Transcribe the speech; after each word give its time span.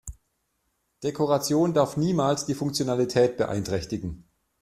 Dekoration 1.03 1.75
darf 1.75 1.95
niemals 1.95 2.47
die 2.47 2.55
Funktionalität 2.55 3.37
beeinträchtigen. 3.37 4.27